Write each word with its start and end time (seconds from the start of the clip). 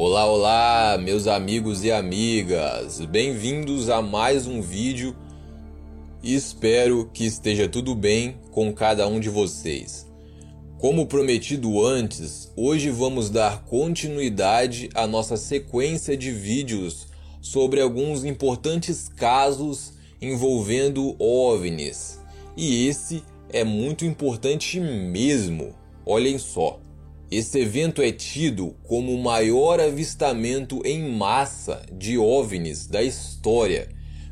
Olá, 0.00 0.26
olá, 0.26 0.96
meus 0.96 1.26
amigos 1.26 1.82
e 1.82 1.90
amigas. 1.90 3.00
Bem-vindos 3.00 3.90
a 3.90 4.00
mais 4.00 4.46
um 4.46 4.62
vídeo. 4.62 5.12
Espero 6.22 7.10
que 7.12 7.26
esteja 7.26 7.68
tudo 7.68 7.96
bem 7.96 8.36
com 8.52 8.72
cada 8.72 9.08
um 9.08 9.18
de 9.18 9.28
vocês. 9.28 10.06
Como 10.78 11.06
prometido 11.06 11.84
antes, 11.84 12.48
hoje 12.54 12.90
vamos 12.90 13.28
dar 13.28 13.64
continuidade 13.64 14.88
à 14.94 15.04
nossa 15.04 15.36
sequência 15.36 16.16
de 16.16 16.30
vídeos 16.30 17.08
sobre 17.40 17.80
alguns 17.80 18.24
importantes 18.24 19.08
casos 19.08 19.94
envolvendo 20.22 21.16
OVNIs. 21.20 22.20
E 22.56 22.86
esse 22.86 23.24
é 23.48 23.64
muito 23.64 24.04
importante 24.04 24.78
mesmo. 24.78 25.74
Olhem 26.06 26.38
só. 26.38 26.78
Esse 27.30 27.58
evento 27.58 28.00
é 28.00 28.10
tido 28.10 28.74
como 28.84 29.12
o 29.12 29.22
maior 29.22 29.80
avistamento 29.80 30.80
em 30.82 31.12
massa 31.12 31.82
de 31.92 32.16
OVNIs 32.16 32.86
da 32.86 33.02
história, 33.02 33.90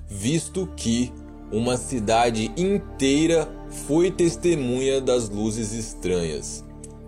visto 0.09 0.67
que 0.75 1.13
uma 1.53 1.77
cidade 1.77 2.51
inteira 2.57 3.47
foi 3.69 4.11
testemunha 4.11 4.99
das 4.99 5.29
luzes 5.29 5.75
estranhas. 5.75 6.65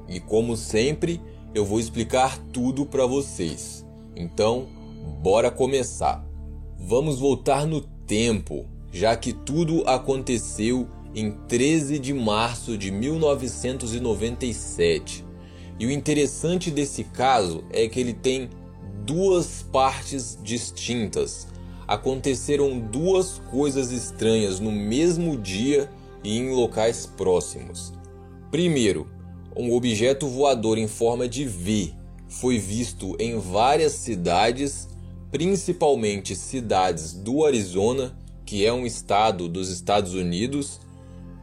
E 0.07 0.21
como 0.21 0.59
sempre, 0.59 1.23
eu 1.55 1.65
vou 1.65 1.81
explicar 1.81 2.37
tudo 2.53 2.85
para 2.85 3.07
vocês. 3.07 3.83
Então, 4.15 4.69
bora 5.23 5.51
começar. 5.51 6.23
Vamos 6.79 7.19
voltar 7.19 7.67
no 7.67 7.81
tempo, 7.81 8.67
já 8.93 9.17
que 9.17 9.33
tudo 9.33 9.85
aconteceu 9.87 10.87
em 11.15 11.31
13 11.31 11.99
de 11.99 12.13
março 12.13 12.77
de 12.77 12.91
1997 12.91 15.28
e 15.79 15.87
o 15.87 15.91
interessante 15.91 16.71
desse 16.71 17.05
caso 17.05 17.65
é 17.71 17.89
que 17.89 18.01
ele 18.01 18.13
tem 18.13 18.51
duas 19.05 19.63
partes 19.63 20.39
distintas. 20.43 21.47
Aconteceram 21.87 22.79
duas 22.79 23.41
coisas 23.51 23.91
estranhas 23.93 24.61
no 24.61 24.73
mesmo 24.73 25.37
dia 25.37 25.91
e 26.23 26.37
em 26.37 26.51
locais 26.51 27.07
próximos. 27.07 27.93
Primeiro, 28.51 29.09
um 29.57 29.73
objeto 29.73 30.27
voador 30.27 30.79
em 30.79 30.89
forma 30.89 31.29
de 31.29 31.45
V 31.45 31.95
foi 32.29 32.59
visto 32.59 33.17
em 33.19 33.39
várias 33.39 33.93
cidades, 33.93 34.89
principalmente 35.31 36.37
cidades 36.37 37.13
do 37.13 37.45
Arizona, 37.45 38.17
que 38.45 38.67
é 38.67 38.73
um 38.73 38.85
estado 38.85 39.49
dos 39.49 39.71
Estados 39.71 40.15
Unidos, 40.15 40.81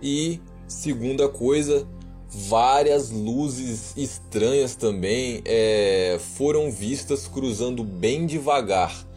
e 0.02 0.40
segunda 0.68 1.28
coisa, 1.28 1.88
várias 2.36 3.12
luzes 3.12 3.96
estranhas 3.96 4.76
também 4.76 5.42
é, 5.46 6.20
foram 6.36 6.70
vistas 6.70 7.28
cruzando 7.28 7.82
bem 7.84 8.26
devagar, 8.26 9.08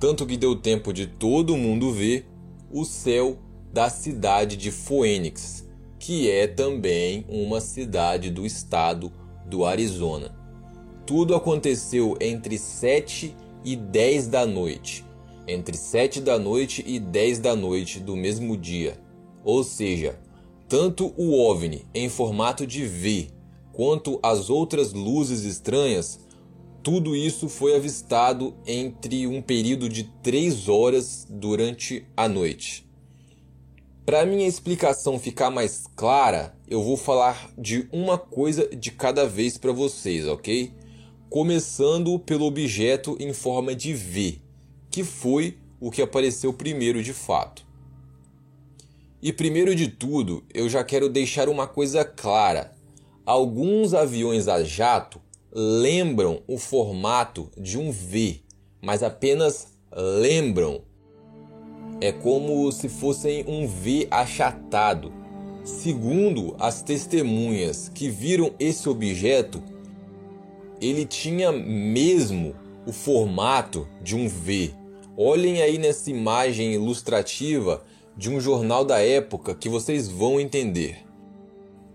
tanto 0.00 0.26
que 0.26 0.36
deu 0.36 0.56
tempo 0.56 0.92
de 0.92 1.06
todo 1.06 1.56
mundo 1.56 1.92
ver 1.92 2.26
o 2.70 2.84
céu 2.84 3.38
da 3.72 3.88
cidade 3.88 4.56
de 4.56 4.72
Phoenix, 4.72 5.64
que 6.00 6.28
é 6.28 6.48
também 6.48 7.24
uma 7.28 7.60
cidade 7.60 8.28
do 8.28 8.44
estado 8.44 9.12
do 9.46 9.64
Arizona. 9.64 10.34
Tudo 11.06 11.36
aconteceu 11.36 12.16
entre 12.20 12.58
7 12.58 13.36
e 13.64 13.76
10 13.76 14.26
da 14.26 14.44
noite, 14.44 15.04
entre 15.46 15.76
7 15.76 16.20
da 16.20 16.38
noite 16.40 16.82
e 16.84 16.98
10 16.98 17.38
da 17.38 17.54
noite 17.54 18.00
do 18.00 18.16
mesmo 18.16 18.56
dia, 18.56 18.98
ou 19.44 19.62
seja, 19.62 20.18
tanto 20.68 21.12
o 21.16 21.38
OVNI 21.38 21.86
em 21.94 22.08
formato 22.08 22.66
de 22.66 22.84
V 22.84 23.28
quanto 23.72 24.18
as 24.22 24.50
outras 24.50 24.92
luzes 24.92 25.44
estranhas, 25.44 26.20
tudo 26.82 27.16
isso 27.16 27.48
foi 27.48 27.74
avistado 27.74 28.54
entre 28.66 29.26
um 29.26 29.40
período 29.40 29.88
de 29.88 30.04
3 30.22 30.68
horas 30.68 31.26
durante 31.28 32.06
a 32.16 32.28
noite. 32.28 32.86
Para 34.06 34.26
minha 34.26 34.46
explicação 34.46 35.18
ficar 35.18 35.50
mais 35.50 35.86
clara, 35.96 36.54
eu 36.68 36.82
vou 36.82 36.96
falar 36.96 37.50
de 37.56 37.88
uma 37.90 38.18
coisa 38.18 38.68
de 38.68 38.90
cada 38.90 39.26
vez 39.26 39.56
para 39.56 39.72
vocês, 39.72 40.28
ok? 40.28 40.74
Começando 41.30 42.18
pelo 42.18 42.44
objeto 42.44 43.16
em 43.18 43.32
forma 43.32 43.74
de 43.74 43.94
V, 43.94 44.42
que 44.90 45.02
foi 45.02 45.56
o 45.80 45.90
que 45.90 46.02
apareceu 46.02 46.52
primeiro 46.52 47.02
de 47.02 47.14
fato. 47.14 47.63
E 49.24 49.32
primeiro 49.32 49.74
de 49.74 49.88
tudo, 49.88 50.44
eu 50.52 50.68
já 50.68 50.84
quero 50.84 51.08
deixar 51.08 51.48
uma 51.48 51.66
coisa 51.66 52.04
clara. 52.04 52.72
Alguns 53.24 53.94
aviões 53.94 54.48
a 54.48 54.62
jato 54.62 55.18
lembram 55.50 56.42
o 56.46 56.58
formato 56.58 57.50
de 57.56 57.78
um 57.78 57.90
V, 57.90 58.42
mas 58.82 59.02
apenas 59.02 59.68
lembram. 59.90 60.82
É 62.02 62.12
como 62.12 62.70
se 62.70 62.86
fossem 62.90 63.46
um 63.48 63.66
V 63.66 64.06
achatado. 64.10 65.10
Segundo 65.64 66.54
as 66.58 66.82
testemunhas 66.82 67.88
que 67.88 68.10
viram 68.10 68.52
esse 68.60 68.86
objeto, 68.90 69.62
ele 70.82 71.06
tinha 71.06 71.50
mesmo 71.50 72.54
o 72.86 72.92
formato 72.92 73.88
de 74.02 74.14
um 74.14 74.28
V. 74.28 74.74
Olhem 75.16 75.62
aí 75.62 75.78
nessa 75.78 76.10
imagem 76.10 76.74
ilustrativa 76.74 77.82
de 78.16 78.30
um 78.30 78.40
jornal 78.40 78.84
da 78.84 79.00
época 79.00 79.54
que 79.54 79.68
vocês 79.68 80.08
vão 80.08 80.40
entender. 80.40 80.98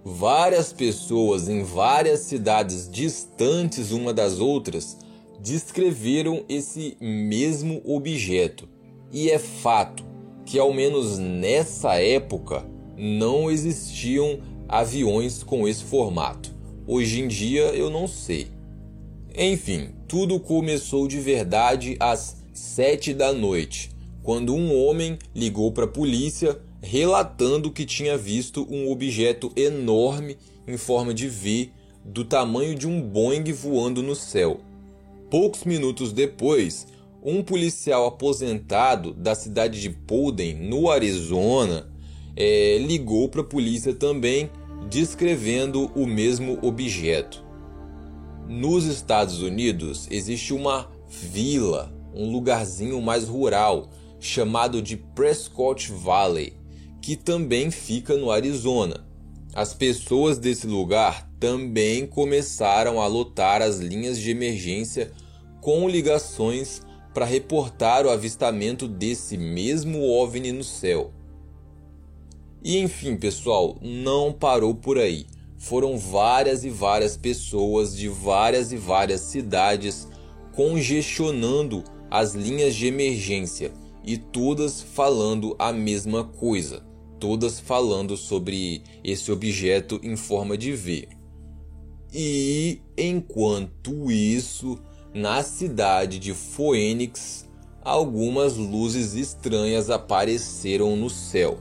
Várias 0.03 0.73
pessoas 0.73 1.47
em 1.47 1.63
várias 1.63 2.21
cidades 2.21 2.89
distantes 2.89 3.91
uma 3.91 4.13
das 4.13 4.39
outras 4.39 4.97
descreveram 5.41 6.43
esse 6.49 6.97
mesmo 6.99 7.81
objeto. 7.85 8.67
E 9.11 9.29
é 9.29 9.39
fato 9.39 10.03
que, 10.45 10.59
ao 10.59 10.73
menos 10.73 11.17
nessa 11.17 11.95
época, 11.95 12.65
não 12.97 13.49
existiam 13.49 14.39
aviões 14.67 15.43
com 15.43 15.67
esse 15.67 15.83
formato. 15.83 16.53
Hoje 16.85 17.21
em 17.21 17.27
dia 17.27 17.65
eu 17.73 17.89
não 17.89 18.07
sei. 18.07 18.47
Enfim, 19.37 19.89
tudo 20.07 20.39
começou 20.39 21.07
de 21.07 21.19
verdade 21.19 21.95
às 21.99 22.43
sete 22.51 23.13
da 23.13 23.31
noite 23.31 23.91
quando 24.29 24.53
um 24.53 24.79
homem 24.85 25.17
ligou 25.33 25.71
para 25.71 25.85
a 25.85 25.87
polícia 25.87 26.59
relatando 26.83 27.71
que 27.71 27.83
tinha 27.83 28.15
visto 28.15 28.67
um 28.69 28.91
objeto 28.91 29.51
enorme 29.55 30.37
em 30.67 30.77
forma 30.77 31.15
de 31.15 31.27
V 31.27 31.71
do 32.05 32.23
tamanho 32.23 32.75
de 32.75 32.87
um 32.87 33.01
Boeing 33.01 33.51
voando 33.51 34.03
no 34.03 34.15
céu. 34.15 34.59
Poucos 35.31 35.63
minutos 35.63 36.13
depois, 36.13 36.85
um 37.23 37.41
policial 37.41 38.05
aposentado 38.05 39.15
da 39.15 39.33
cidade 39.33 39.81
de 39.81 39.89
Polden, 39.89 40.53
no 40.57 40.91
Arizona, 40.91 41.89
é, 42.35 42.77
ligou 42.77 43.29
para 43.29 43.41
a 43.41 43.43
polícia 43.43 43.95
também, 43.95 44.47
descrevendo 44.87 45.91
o 45.95 46.05
mesmo 46.05 46.59
objeto. 46.61 47.43
Nos 48.47 48.85
Estados 48.85 49.41
Unidos 49.41 50.07
existe 50.11 50.53
uma 50.53 50.87
vila, 51.09 51.91
um 52.13 52.31
lugarzinho 52.31 53.01
mais 53.01 53.27
rural, 53.27 53.89
chamado 54.19 54.81
de 54.81 54.97
Prescott 54.97 55.91
Valley, 55.91 56.53
que 57.01 57.15
também 57.15 57.71
fica 57.71 58.17
no 58.17 58.31
Arizona. 58.31 59.05
As 59.53 59.73
pessoas 59.73 60.37
desse 60.37 60.67
lugar 60.67 61.29
também 61.39 62.05
começaram 62.05 63.01
a 63.01 63.07
lotar 63.07 63.61
as 63.61 63.79
linhas 63.79 64.19
de 64.19 64.29
emergência 64.29 65.11
com 65.61 65.87
ligações 65.89 66.81
para 67.13 67.25
reportar 67.25 68.05
o 68.05 68.09
avistamento 68.09 68.87
desse 68.87 69.37
mesmo 69.37 70.03
OVNI 70.03 70.51
no 70.51 70.63
céu. 70.63 71.11
E 72.63 72.77
enfim, 72.77 73.15
pessoal, 73.15 73.77
não 73.81 74.31
parou 74.31 74.75
por 74.75 74.97
aí. 74.97 75.25
Foram 75.57 75.97
várias 75.97 76.63
e 76.63 76.69
várias 76.69 77.17
pessoas 77.17 77.95
de 77.95 78.07
várias 78.07 78.71
e 78.71 78.77
várias 78.77 79.21
cidades 79.21 80.07
congestionando 80.53 81.83
as 82.11 82.33
linhas 82.33 82.75
de 82.75 82.87
emergência 82.87 83.71
e 84.03 84.17
todas 84.17 84.81
falando 84.81 85.55
a 85.59 85.71
mesma 85.71 86.23
coisa, 86.23 86.83
todas 87.19 87.59
falando 87.59 88.15
sobre 88.15 88.83
esse 89.03 89.31
objeto 89.31 89.99
em 90.03 90.15
forma 90.15 90.57
de 90.57 90.73
V. 90.73 91.07
E 92.13 92.81
enquanto 92.97 94.09
isso, 94.11 94.79
na 95.13 95.43
cidade 95.43 96.17
de 96.17 96.33
Phoenix, 96.33 97.47
algumas 97.83 98.57
luzes 98.57 99.13
estranhas 99.13 99.89
apareceram 99.89 100.95
no 100.95 101.09
céu. 101.09 101.59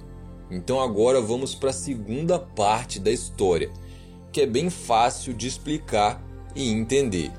Então 0.50 0.80
agora 0.80 1.20
vamos 1.20 1.54
para 1.54 1.70
a 1.70 1.74
segunda 1.74 2.38
parte 2.38 2.98
da 2.98 3.10
história, 3.10 3.70
que 4.32 4.40
é 4.40 4.46
bem 4.46 4.70
fácil 4.70 5.34
de 5.34 5.46
explicar 5.46 6.24
e 6.54 6.70
entender. 6.70 7.30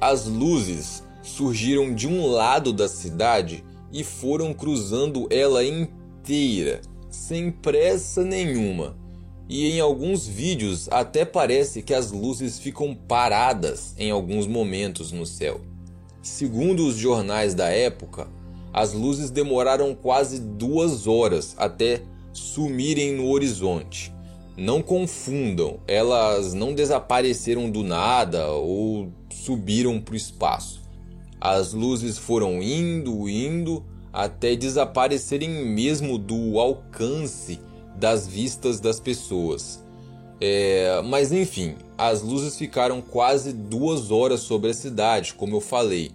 As 0.00 0.26
luzes 0.26 1.02
surgiram 1.22 1.92
de 1.92 2.06
um 2.06 2.26
lado 2.26 2.72
da 2.72 2.88
cidade 2.88 3.64
e 3.96 4.04
foram 4.04 4.52
cruzando 4.52 5.26
ela 5.30 5.64
inteira, 5.64 6.82
sem 7.08 7.50
pressa 7.50 8.22
nenhuma. 8.22 8.94
e 9.48 9.70
em 9.70 9.80
alguns 9.80 10.26
vídeos 10.26 10.88
até 10.90 11.24
parece 11.24 11.80
que 11.80 11.94
as 11.94 12.10
luzes 12.10 12.58
ficam 12.58 12.94
paradas 12.94 13.94
em 13.96 14.10
alguns 14.10 14.46
momentos 14.46 15.12
no 15.12 15.24
céu. 15.24 15.60
Segundo 16.20 16.86
os 16.86 16.96
jornais 16.96 17.54
da 17.54 17.68
época, 17.68 18.28
as 18.72 18.92
luzes 18.92 19.30
demoraram 19.30 19.94
quase 19.94 20.40
duas 20.40 21.06
horas 21.06 21.54
até 21.56 22.02
sumirem 22.32 23.14
no 23.14 23.30
horizonte. 23.30 24.12
Não 24.56 24.82
confundam, 24.82 25.78
elas 25.86 26.52
não 26.52 26.74
desapareceram 26.74 27.70
do 27.70 27.84
nada 27.84 28.48
ou 28.48 29.12
subiram 29.30 30.00
para 30.00 30.14
o 30.14 30.16
espaço. 30.16 30.82
As 31.48 31.72
luzes 31.72 32.18
foram 32.18 32.60
indo, 32.60 33.28
indo, 33.28 33.84
até 34.12 34.56
desaparecerem 34.56 35.48
mesmo 35.48 36.18
do 36.18 36.58
alcance 36.58 37.60
das 37.94 38.26
vistas 38.26 38.80
das 38.80 38.98
pessoas. 38.98 39.80
É, 40.40 41.00
mas 41.04 41.30
enfim, 41.30 41.76
as 41.96 42.20
luzes 42.20 42.58
ficaram 42.58 43.00
quase 43.00 43.52
duas 43.52 44.10
horas 44.10 44.40
sobre 44.40 44.70
a 44.70 44.74
cidade, 44.74 45.34
como 45.34 45.54
eu 45.54 45.60
falei. 45.60 46.10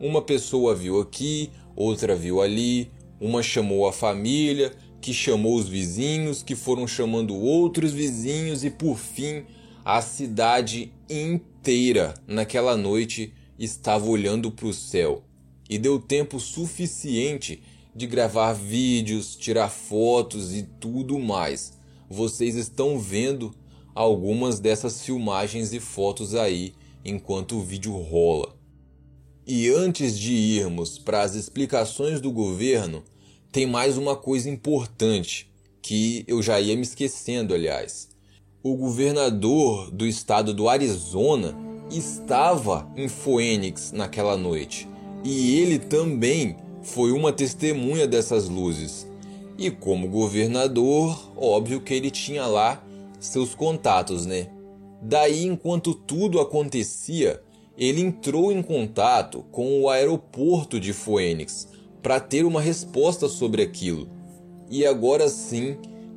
Uma 0.00 0.22
pessoa 0.22 0.74
viu 0.74 0.98
aqui, 0.98 1.50
outra 1.76 2.16
viu 2.16 2.40
ali, 2.40 2.90
uma 3.20 3.42
chamou 3.42 3.86
a 3.86 3.92
família, 3.92 4.72
que 4.98 5.12
chamou 5.12 5.56
os 5.56 5.68
vizinhos, 5.68 6.42
que 6.42 6.56
foram 6.56 6.86
chamando 6.86 7.36
outros 7.36 7.92
vizinhos 7.92 8.64
e 8.64 8.70
por 8.70 8.96
fim 8.96 9.44
a 9.84 10.00
cidade 10.00 10.90
inteira 11.06 12.14
naquela 12.26 12.78
noite 12.78 13.34
estava 13.60 14.06
olhando 14.06 14.50
para 14.50 14.66
o 14.66 14.72
céu. 14.72 15.22
E 15.68 15.78
deu 15.78 16.00
tempo 16.00 16.40
suficiente 16.40 17.62
de 17.94 18.06
gravar 18.06 18.54
vídeos, 18.54 19.36
tirar 19.36 19.68
fotos 19.68 20.54
e 20.54 20.62
tudo 20.62 21.18
mais. 21.18 21.78
Vocês 22.08 22.56
estão 22.56 22.98
vendo 22.98 23.54
algumas 23.94 24.58
dessas 24.58 25.02
filmagens 25.02 25.72
e 25.72 25.78
fotos 25.78 26.34
aí 26.34 26.72
enquanto 27.04 27.56
o 27.56 27.62
vídeo 27.62 27.96
rola. 27.96 28.56
E 29.46 29.68
antes 29.68 30.18
de 30.18 30.32
irmos 30.32 30.98
para 30.98 31.22
as 31.22 31.34
explicações 31.34 32.20
do 32.20 32.30
governo, 32.30 33.02
tem 33.52 33.66
mais 33.66 33.98
uma 33.98 34.16
coisa 34.16 34.48
importante 34.48 35.50
que 35.82 36.24
eu 36.26 36.42
já 36.42 36.60
ia 36.60 36.76
me 36.76 36.82
esquecendo, 36.82 37.52
aliás. 37.52 38.08
O 38.62 38.76
governador 38.76 39.90
do 39.90 40.06
estado 40.06 40.54
do 40.54 40.68
Arizona 40.68 41.69
estava 41.90 42.88
em 42.96 43.08
Phoenix 43.08 43.92
naquela 43.92 44.36
noite 44.36 44.88
e 45.24 45.58
ele 45.58 45.78
também 45.78 46.56
foi 46.82 47.12
uma 47.12 47.32
testemunha 47.32 48.06
dessas 48.06 48.48
luzes. 48.48 49.06
E 49.58 49.70
como 49.70 50.08
governador, 50.08 51.32
óbvio 51.36 51.80
que 51.80 51.92
ele 51.92 52.10
tinha 52.10 52.46
lá 52.46 52.82
seus 53.18 53.54
contatos, 53.54 54.24
né? 54.24 54.48
Daí, 55.02 55.44
enquanto 55.44 55.94
tudo 55.94 56.40
acontecia, 56.40 57.42
ele 57.76 58.00
entrou 58.00 58.52
em 58.52 58.62
contato 58.62 59.44
com 59.50 59.80
o 59.80 59.88
aeroporto 59.88 60.80
de 60.80 60.92
Phoenix 60.92 61.68
para 62.02 62.20
ter 62.20 62.44
uma 62.44 62.60
resposta 62.60 63.28
sobre 63.28 63.62
aquilo. 63.62 64.08
E 64.70 64.86
agora 64.86 65.28
sim, 65.28 65.76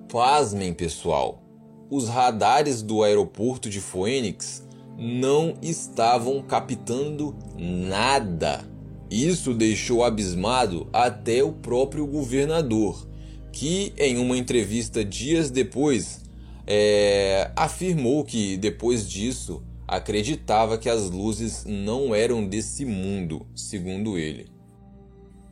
pasmem 0.09 0.73
pessoal, 0.73 1.41
os 1.89 2.07
radares 2.07 2.81
do 2.81 3.03
aeroporto 3.03 3.69
de 3.69 3.79
Phoenix 3.79 4.63
não 4.97 5.55
estavam 5.61 6.41
captando 6.41 7.35
nada. 7.57 8.63
Isso 9.09 9.53
deixou 9.53 10.03
abismado 10.03 10.87
até 10.91 11.43
o 11.43 11.51
próprio 11.51 12.07
governador, 12.07 13.07
que 13.51 13.93
em 13.97 14.17
uma 14.17 14.37
entrevista 14.37 15.05
dias 15.05 15.51
depois 15.51 16.21
é, 16.65 17.51
afirmou 17.55 18.23
que 18.23 18.57
depois 18.57 19.07
disso 19.07 19.63
acreditava 19.87 20.77
que 20.77 20.89
as 20.89 21.09
luzes 21.09 21.65
não 21.65 22.15
eram 22.15 22.45
desse 22.47 22.85
mundo, 22.85 23.45
segundo 23.55 24.17
ele. 24.17 24.47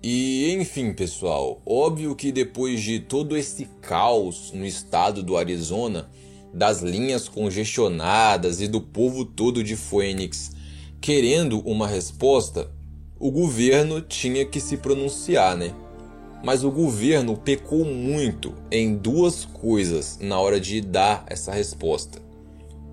E 0.02 0.52
enfim, 0.54 0.94
pessoal, 0.94 1.62
óbvio 1.64 2.16
que 2.16 2.32
depois 2.32 2.82
de 2.82 3.00
todo 3.00 3.38
esse 3.38 3.66
caos 3.82 4.52
no 4.52 4.66
estado 4.66 5.22
do 5.22 5.38
Arizona, 5.38 6.10
das 6.54 6.82
linhas 6.82 7.28
congestionadas 7.30 8.62
e 8.62 8.68
do 8.68 8.82
povo 8.82 9.26
todo 9.26 9.64
de 9.64 9.76
Phoenix 9.76 10.52
querendo 11.02 11.60
uma 11.62 11.88
resposta, 11.88 12.70
o 13.20 13.32
governo 13.32 14.02
tinha 14.02 14.46
que 14.46 14.62
se 14.62 14.78
pronunciar, 14.78 15.58
né? 15.58 15.74
Mas 16.44 16.64
o 16.64 16.70
governo 16.70 17.36
pecou 17.36 17.84
muito 17.84 18.54
em 18.72 18.96
duas 18.96 19.44
coisas 19.44 20.20
na 20.22 20.40
hora 20.40 20.60
de 20.60 20.80
dar 20.80 21.26
essa 21.28 21.52
resposta. 21.52 22.22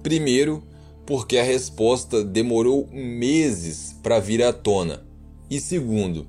Primeiro, 0.02 0.62
porque 1.04 1.36
a 1.36 1.42
resposta 1.42 2.24
demorou 2.24 2.88
meses 2.90 3.94
para 4.02 4.18
vir 4.18 4.42
à 4.42 4.52
tona. 4.52 5.04
E 5.50 5.60
segundo, 5.60 6.26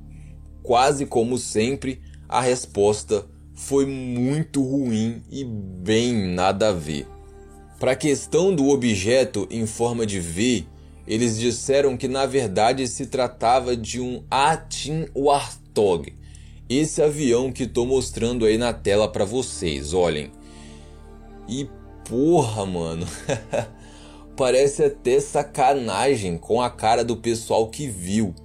quase 0.61 1.05
como 1.05 1.37
sempre, 1.37 2.01
a 2.27 2.41
resposta 2.41 3.25
foi 3.53 3.85
muito 3.85 4.61
ruim 4.61 5.21
e 5.29 5.43
bem 5.43 6.13
nada 6.13 6.69
a 6.69 6.73
ver. 6.73 7.07
Para 7.79 7.93
a 7.93 7.95
questão 7.95 8.53
do 8.53 8.67
objeto 8.67 9.47
em 9.49 9.65
forma 9.65 10.05
de 10.05 10.19
V, 10.19 10.65
eles 11.07 11.39
disseram 11.39 11.95
que 11.95 12.09
na 12.09 12.25
verdade 12.25 12.85
se 12.89 13.05
tratava 13.05 13.75
de 13.75 14.01
um 14.01 14.21
Atin 14.29 15.05
Warthog. 15.15 16.13
Esse 16.69 17.01
avião 17.01 17.53
que 17.53 17.63
estou 17.63 17.85
mostrando 17.85 18.45
aí 18.45 18.57
na 18.57 18.73
tela 18.73 19.07
para 19.07 19.23
vocês, 19.23 19.93
olhem. 19.93 20.29
E 21.47 21.69
porra, 22.07 22.65
mano. 22.65 23.07
Parece 24.35 24.83
até 24.83 25.21
sacanagem 25.21 26.37
com 26.37 26.61
a 26.61 26.69
cara 26.69 27.03
do 27.03 27.15
pessoal 27.15 27.69
que 27.69 27.87
viu. 27.87 28.35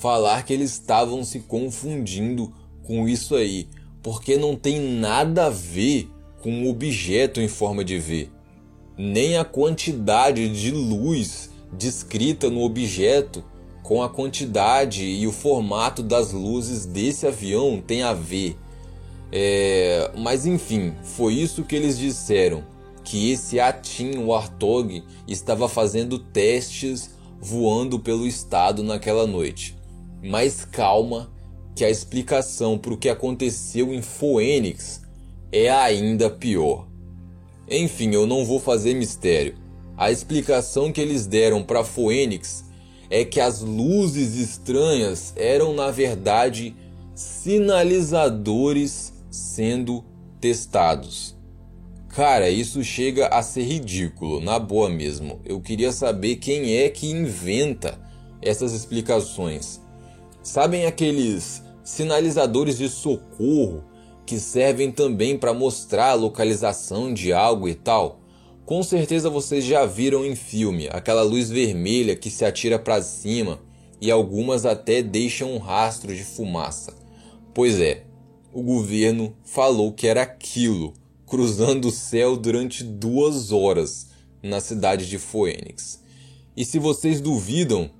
Falar 0.00 0.42
que 0.44 0.54
eles 0.54 0.72
estavam 0.72 1.22
se 1.22 1.40
confundindo 1.40 2.52
com 2.82 3.06
isso 3.06 3.34
aí, 3.34 3.68
porque 4.02 4.38
não 4.38 4.56
tem 4.56 4.80
nada 4.80 5.46
a 5.46 5.50
ver 5.50 6.10
com 6.40 6.50
um 6.50 6.68
objeto 6.70 7.42
em 7.42 7.48
forma 7.48 7.84
de 7.84 7.98
V. 7.98 8.37
Nem 8.98 9.36
a 9.36 9.44
quantidade 9.44 10.48
de 10.48 10.72
luz 10.72 11.50
descrita 11.72 12.50
no 12.50 12.62
objeto 12.62 13.44
com 13.82 14.02
a 14.02 14.08
quantidade 14.08 15.04
e 15.04 15.26
o 15.26 15.32
formato 15.32 16.02
das 16.02 16.32
luzes 16.32 16.84
desse 16.84 17.26
avião 17.26 17.80
tem 17.80 18.02
a 18.02 18.12
ver. 18.12 18.56
É, 19.30 20.10
mas 20.18 20.44
enfim, 20.44 20.94
foi 21.02 21.34
isso 21.34 21.64
que 21.64 21.76
eles 21.76 21.96
disseram: 21.96 22.64
que 23.04 23.30
esse 23.30 23.60
Atin 23.60 24.18
Warthog 24.18 25.04
estava 25.26 25.68
fazendo 25.68 26.18
testes 26.18 27.10
voando 27.40 27.98
pelo 28.00 28.26
estado 28.26 28.82
naquela 28.82 29.26
noite. 29.26 29.76
Mas 30.22 30.64
calma, 30.64 31.30
que 31.74 31.84
a 31.84 31.90
explicação 31.90 32.76
para 32.76 32.92
o 32.92 32.96
que 32.96 33.08
aconteceu 33.08 33.94
em 33.94 34.02
Phoenix 34.02 35.00
é 35.52 35.70
ainda 35.70 36.28
pior. 36.28 36.87
Enfim, 37.70 38.12
eu 38.14 38.26
não 38.26 38.44
vou 38.44 38.58
fazer 38.58 38.94
mistério. 38.94 39.54
A 39.96 40.10
explicação 40.10 40.92
que 40.92 41.00
eles 41.00 41.26
deram 41.26 41.62
para 41.62 41.84
Phoenix 41.84 42.64
é 43.10 43.24
que 43.24 43.40
as 43.40 43.60
luzes 43.60 44.36
estranhas 44.36 45.32
eram 45.36 45.74
na 45.74 45.90
verdade 45.90 46.74
sinalizadores 47.14 49.12
sendo 49.30 50.04
testados. 50.40 51.36
Cara, 52.08 52.48
isso 52.48 52.82
chega 52.82 53.28
a 53.28 53.42
ser 53.42 53.62
ridículo, 53.62 54.40
na 54.40 54.58
boa 54.58 54.88
mesmo. 54.88 55.40
Eu 55.44 55.60
queria 55.60 55.92
saber 55.92 56.36
quem 56.36 56.76
é 56.76 56.88
que 56.88 57.10
inventa 57.10 57.98
essas 58.40 58.72
explicações. 58.72 59.80
Sabem 60.42 60.86
aqueles 60.86 61.62
sinalizadores 61.84 62.78
de 62.78 62.88
socorro 62.88 63.84
que 64.28 64.38
servem 64.38 64.92
também 64.92 65.38
para 65.38 65.54
mostrar 65.54 66.10
a 66.10 66.14
localização 66.14 67.14
de 67.14 67.32
algo 67.32 67.66
e 67.66 67.74
tal? 67.74 68.20
Com 68.66 68.82
certeza 68.82 69.30
vocês 69.30 69.64
já 69.64 69.86
viram 69.86 70.22
em 70.22 70.36
filme 70.36 70.86
aquela 70.90 71.22
luz 71.22 71.48
vermelha 71.48 72.14
que 72.14 72.28
se 72.28 72.44
atira 72.44 72.78
para 72.78 73.00
cima 73.00 73.58
e 73.98 74.10
algumas 74.10 74.66
até 74.66 75.00
deixam 75.00 75.54
um 75.54 75.56
rastro 75.56 76.14
de 76.14 76.22
fumaça. 76.24 76.92
Pois 77.54 77.80
é, 77.80 78.04
o 78.52 78.62
governo 78.62 79.34
falou 79.44 79.94
que 79.94 80.06
era 80.06 80.20
aquilo 80.20 80.92
cruzando 81.24 81.88
o 81.88 81.90
céu 81.90 82.36
durante 82.36 82.84
duas 82.84 83.50
horas 83.50 84.08
na 84.42 84.60
cidade 84.60 85.08
de 85.08 85.18
Phoenix. 85.18 86.02
E 86.54 86.66
se 86.66 86.78
vocês 86.78 87.22
duvidam, 87.22 87.90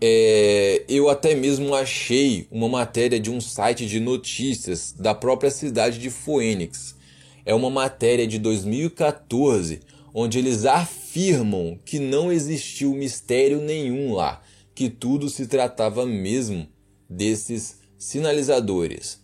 é, 0.00 0.84
eu 0.88 1.08
até 1.08 1.34
mesmo 1.34 1.74
achei 1.74 2.46
uma 2.50 2.68
matéria 2.68 3.18
de 3.18 3.30
um 3.30 3.40
site 3.40 3.86
de 3.86 3.98
notícias 3.98 4.92
da 4.92 5.14
própria 5.14 5.50
cidade 5.50 5.98
de 5.98 6.10
Phoenix 6.10 6.96
é 7.44 7.54
uma 7.54 7.70
matéria 7.70 8.26
de 8.26 8.38
2014 8.38 9.80
onde 10.12 10.38
eles 10.38 10.66
afirmam 10.66 11.78
que 11.84 11.98
não 11.98 12.30
existiu 12.30 12.92
mistério 12.92 13.60
nenhum 13.60 14.14
lá, 14.14 14.42
que 14.74 14.88
tudo 14.90 15.30
se 15.30 15.46
tratava 15.46 16.04
mesmo 16.04 16.66
desses 17.08 17.78
sinalizadores. 17.96 19.20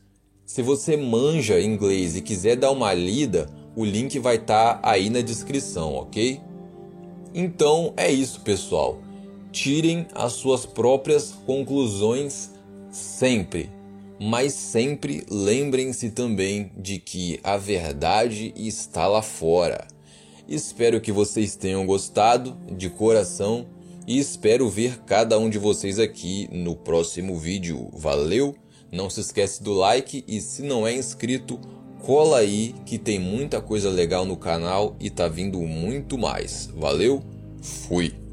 Se 0.47 0.63
você 0.63 0.97
manja 0.97 1.61
inglês 1.61 2.17
e 2.17 2.23
quiser 2.23 2.57
dar 2.57 2.71
uma 2.71 2.95
lida, 2.95 3.49
o 3.77 3.85
link 3.85 4.19
vai 4.19 4.37
estar 4.37 4.75
tá 4.75 4.91
aí 4.91 5.11
na 5.11 5.21
descrição, 5.21 5.95
ok? 5.95 6.41
Então 7.35 7.93
é 7.97 8.11
isso, 8.11 8.41
pessoal. 8.41 9.01
Tirem 9.55 10.09
as 10.13 10.33
suas 10.33 10.67
próprias 10.67 11.33
conclusões 11.47 12.51
sempre, 12.91 13.71
mas 14.21 14.53
sempre 14.53 15.25
lembrem-se 15.31 16.11
também 16.11 16.73
de 16.77 16.99
que 16.99 17.39
a 17.45 17.57
verdade 17.57 18.53
está 18.57 19.07
lá 19.07 19.23
fora. 19.23 19.87
Espero 20.49 21.01
que 21.01 21.13
vocês 21.13 21.55
tenham 21.55 21.87
gostado 21.87 22.59
de 22.77 22.91
coração 22.91 23.69
e 24.09 24.19
espero 24.19 24.69
ver 24.69 24.99
cada 25.07 25.39
um 25.39 25.49
de 25.49 25.57
vocês 25.57 26.01
aqui 26.01 26.49
no 26.51 26.75
próximo 26.75 27.39
vídeo. 27.39 27.89
Valeu! 27.93 28.57
Não 28.91 29.09
se 29.09 29.21
esquece 29.21 29.63
do 29.63 29.73
like 29.73 30.25
e 30.27 30.41
se 30.41 30.63
não 30.63 30.85
é 30.85 30.93
inscrito, 30.93 31.61
cola 32.05 32.39
aí 32.39 32.75
que 32.85 32.99
tem 32.99 33.21
muita 33.21 33.61
coisa 33.61 33.89
legal 33.89 34.27
no 34.27 34.37
canal 34.37 34.97
e 34.99 35.11
tá 35.11 35.29
vindo 35.29 35.61
muito 35.61 36.19
mais. 36.19 36.69
Valeu? 36.75 37.23
Fui! 37.63 38.24